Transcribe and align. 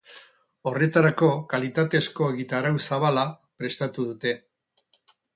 Horretarako, 0.69 1.27
kalitatezko 1.51 2.29
egitarau 2.35 2.71
zabala 2.87 3.25
prestatu 3.61 4.07
dute. 4.07 4.33